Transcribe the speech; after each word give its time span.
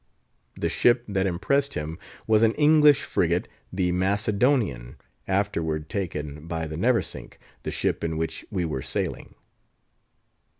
The 0.57 0.67
ship 0.67 1.03
that 1.07 1.27
impressed 1.27 1.75
him 1.75 1.99
was 2.25 2.41
an 2.41 2.53
English 2.53 3.03
frigate, 3.03 3.47
the 3.71 3.91
Macedonian, 3.91 4.95
afterward 5.27 5.89
taken 5.89 6.47
by 6.47 6.65
the 6.65 6.75
Neversink, 6.75 7.37
the 7.61 7.69
ship 7.69 8.03
in 8.03 8.17
which 8.17 8.43
we 8.49 8.65
were 8.65 8.81
sailing. 8.81 9.35